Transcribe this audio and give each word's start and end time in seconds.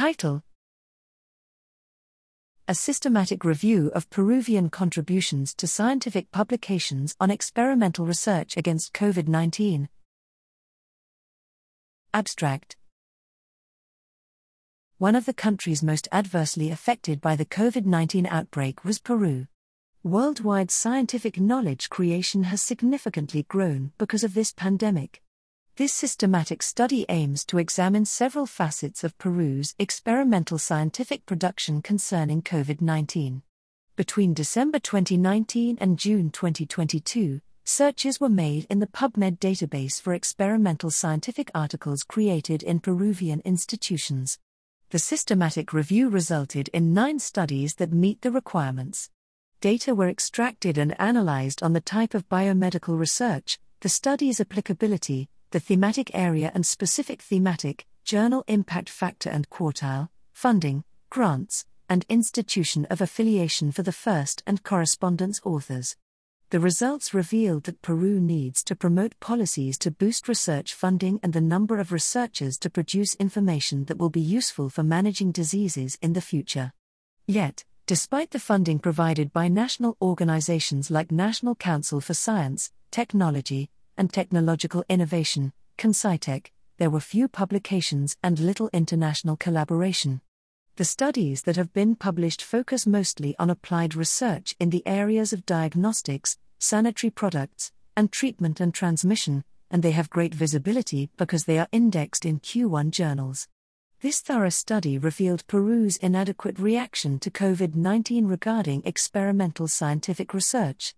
Title 0.00 0.42
A 2.66 2.74
systematic 2.74 3.44
review 3.44 3.92
of 3.94 4.08
Peruvian 4.08 4.70
contributions 4.70 5.52
to 5.56 5.66
scientific 5.66 6.32
publications 6.32 7.14
on 7.20 7.30
experimental 7.30 8.06
research 8.06 8.56
against 8.56 8.94
COVID 8.94 9.28
19. 9.28 9.90
Abstract 12.14 12.78
One 14.96 15.14
of 15.14 15.26
the 15.26 15.34
countries 15.34 15.82
most 15.82 16.08
adversely 16.10 16.70
affected 16.70 17.20
by 17.20 17.36
the 17.36 17.44
COVID 17.44 17.84
19 17.84 18.24
outbreak 18.24 18.82
was 18.86 18.98
Peru. 18.98 19.48
Worldwide 20.02 20.70
scientific 20.70 21.38
knowledge 21.38 21.90
creation 21.90 22.44
has 22.44 22.62
significantly 22.62 23.42
grown 23.42 23.92
because 23.98 24.24
of 24.24 24.32
this 24.32 24.50
pandemic. 24.50 25.20
This 25.80 25.94
systematic 25.94 26.62
study 26.62 27.06
aims 27.08 27.42
to 27.46 27.56
examine 27.56 28.04
several 28.04 28.44
facets 28.44 29.02
of 29.02 29.16
Peru's 29.16 29.74
experimental 29.78 30.58
scientific 30.58 31.24
production 31.24 31.80
concerning 31.80 32.42
COVID 32.42 32.82
19. 32.82 33.40
Between 33.96 34.34
December 34.34 34.78
2019 34.78 35.78
and 35.80 35.98
June 35.98 36.28
2022, 36.28 37.40
searches 37.64 38.20
were 38.20 38.28
made 38.28 38.66
in 38.68 38.80
the 38.80 38.86
PubMed 38.86 39.38
database 39.38 39.98
for 39.98 40.12
experimental 40.12 40.90
scientific 40.90 41.50
articles 41.54 42.02
created 42.02 42.62
in 42.62 42.80
Peruvian 42.80 43.40
institutions. 43.46 44.38
The 44.90 44.98
systematic 44.98 45.72
review 45.72 46.10
resulted 46.10 46.68
in 46.74 46.92
nine 46.92 47.18
studies 47.18 47.76
that 47.76 47.90
meet 47.90 48.20
the 48.20 48.30
requirements 48.30 49.08
data 49.62 49.94
were 49.94 50.10
extracted 50.10 50.76
and 50.76 50.94
analyzed 51.00 51.62
on 51.62 51.72
the 51.72 51.80
type 51.80 52.12
of 52.12 52.28
biomedical 52.28 52.98
research, 52.98 53.58
the 53.80 53.88
study's 53.88 54.42
applicability, 54.42 55.29
the 55.50 55.60
thematic 55.60 56.10
area 56.14 56.50
and 56.54 56.64
specific 56.64 57.20
thematic, 57.22 57.86
journal 58.04 58.44
impact 58.46 58.88
factor 58.88 59.30
and 59.30 59.48
quartile, 59.50 60.08
funding, 60.32 60.84
grants, 61.10 61.64
and 61.88 62.06
institution 62.08 62.84
of 62.86 63.00
affiliation 63.00 63.72
for 63.72 63.82
the 63.82 63.92
first 63.92 64.42
and 64.46 64.62
correspondence 64.62 65.40
authors. 65.44 65.96
The 66.50 66.60
results 66.60 67.14
revealed 67.14 67.64
that 67.64 67.82
Peru 67.82 68.20
needs 68.20 68.64
to 68.64 68.74
promote 68.76 69.18
policies 69.20 69.78
to 69.78 69.90
boost 69.90 70.28
research 70.28 70.74
funding 70.74 71.20
and 71.22 71.32
the 71.32 71.40
number 71.40 71.78
of 71.78 71.92
researchers 71.92 72.58
to 72.58 72.70
produce 72.70 73.14
information 73.16 73.84
that 73.84 73.98
will 73.98 74.10
be 74.10 74.20
useful 74.20 74.68
for 74.68 74.82
managing 74.82 75.32
diseases 75.32 75.96
in 76.02 76.12
the 76.12 76.20
future. 76.20 76.72
Yet, 77.26 77.64
Despite 77.90 78.30
the 78.30 78.38
funding 78.38 78.78
provided 78.78 79.32
by 79.32 79.48
national 79.48 79.96
organizations 80.00 80.92
like 80.92 81.10
National 81.10 81.56
Council 81.56 82.00
for 82.00 82.14
Science, 82.14 82.70
Technology, 82.92 83.68
and 84.00 84.10
Technological 84.10 84.82
Innovation, 84.88 85.52
CONCYTEC, 85.76 86.52
there 86.78 86.88
were 86.88 87.00
few 87.00 87.28
publications 87.28 88.16
and 88.22 88.38
little 88.38 88.70
international 88.72 89.36
collaboration. 89.36 90.22
The 90.76 90.86
studies 90.86 91.42
that 91.42 91.56
have 91.56 91.74
been 91.74 91.96
published 91.96 92.42
focus 92.42 92.86
mostly 92.86 93.36
on 93.38 93.50
applied 93.50 93.94
research 93.94 94.54
in 94.58 94.70
the 94.70 94.82
areas 94.86 95.34
of 95.34 95.44
diagnostics, 95.44 96.38
sanitary 96.58 97.10
products, 97.10 97.72
and 97.94 98.10
treatment 98.10 98.58
and 98.58 98.72
transmission, 98.72 99.44
and 99.70 99.82
they 99.82 99.90
have 99.90 100.08
great 100.08 100.34
visibility 100.34 101.10
because 101.18 101.44
they 101.44 101.58
are 101.58 101.68
indexed 101.70 102.24
in 102.24 102.40
Q1 102.40 102.92
journals. 102.92 103.48
This 104.00 104.22
thorough 104.22 104.48
study 104.48 104.96
revealed 104.96 105.46
Peru's 105.46 105.98
inadequate 105.98 106.58
reaction 106.58 107.18
to 107.18 107.30
COVID 107.30 107.74
19 107.74 108.26
regarding 108.26 108.80
experimental 108.86 109.68
scientific 109.68 110.32
research. 110.32 110.94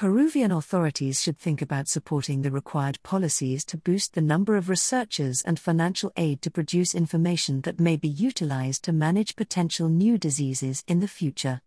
Peruvian 0.00 0.50
authorities 0.50 1.20
should 1.20 1.36
think 1.36 1.60
about 1.60 1.86
supporting 1.86 2.40
the 2.40 2.50
required 2.50 2.98
policies 3.02 3.66
to 3.66 3.76
boost 3.76 4.14
the 4.14 4.22
number 4.22 4.56
of 4.56 4.70
researchers 4.70 5.42
and 5.42 5.60
financial 5.60 6.10
aid 6.16 6.40
to 6.40 6.50
produce 6.50 6.94
information 6.94 7.60
that 7.60 7.78
may 7.78 7.98
be 7.98 8.08
utilized 8.08 8.82
to 8.82 8.92
manage 8.92 9.36
potential 9.36 9.90
new 9.90 10.16
diseases 10.16 10.82
in 10.88 11.00
the 11.00 11.06
future. 11.06 11.60